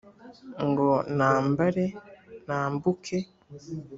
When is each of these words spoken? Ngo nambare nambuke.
Ngo 0.67 0.89
nambare 1.17 1.85
nambuke. 2.47 3.17